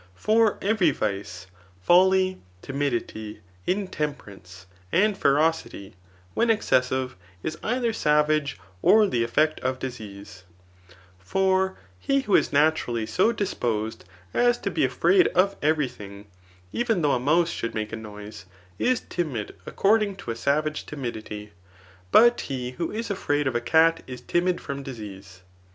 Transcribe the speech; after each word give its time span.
For 0.15 0.57
every 0.63 0.89
vice, 0.89 1.45
folly, 1.79 2.41
timidity, 2.63 3.41
intemperance 3.67 4.65
and 4.91 5.15
ferocity, 5.15 5.93
when 6.33 6.49
excessive, 6.49 7.15
is 7.43 7.59
either 7.61 7.93
savage 7.93 8.57
or 8.81 9.05
the 9.05 9.23
effect 9.23 9.59
of 9.59 9.77
disease^ 9.77 10.41
For 11.19 11.77
he 11.99 12.21
who 12.21 12.35
is 12.35 12.51
naturally 12.51 13.05
so 13.05 13.31
disposed 13.31 14.03
as 14.33 14.57
to 14.61 14.71
be 14.71 14.83
afraid 14.83 15.27
of 15.35 15.55
every 15.61 15.87
thing, 15.87 16.25
even 16.73 17.03
though 17.03 17.11
a 17.13 17.19
mouse 17.19 17.51
should 17.51 17.75
make 17.75 17.93
a 17.93 17.95
noise, 17.95 18.45
is 18.79 19.01
timid 19.01 19.53
according 19.67 20.15
to 20.15 20.31
a 20.31 20.35
savage 20.35 20.87
timidity; 20.87 21.51
but 22.11 22.41
he 22.41 22.71
who 22.71 22.91
is 22.91 23.11
afraid 23.11 23.45
of 23.45 23.53
a 23.55 23.61
cat 23.61 24.01
is 24.07 24.19
timid 24.21 24.59
from 24.61 24.81
disease. 24.81 25.43